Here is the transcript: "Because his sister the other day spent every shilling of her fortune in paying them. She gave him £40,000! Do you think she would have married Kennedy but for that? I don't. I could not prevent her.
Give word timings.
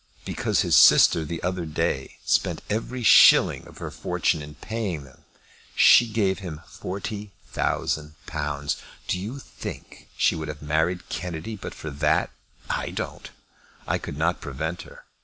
"Because 0.25 0.61
his 0.61 0.75
sister 0.75 1.23
the 1.23 1.43
other 1.43 1.63
day 1.63 2.17
spent 2.25 2.63
every 2.71 3.03
shilling 3.03 3.67
of 3.67 3.77
her 3.77 3.91
fortune 3.91 4.41
in 4.41 4.55
paying 4.55 5.03
them. 5.03 5.25
She 5.75 6.07
gave 6.07 6.39
him 6.39 6.59
£40,000! 6.67 8.75
Do 9.07 9.19
you 9.19 9.37
think 9.37 10.07
she 10.17 10.35
would 10.35 10.47
have 10.47 10.63
married 10.63 11.07
Kennedy 11.09 11.55
but 11.55 11.75
for 11.75 11.91
that? 11.91 12.31
I 12.67 12.89
don't. 12.89 13.29
I 13.87 13.99
could 13.99 14.17
not 14.17 14.41
prevent 14.41 14.81
her. 14.81 15.05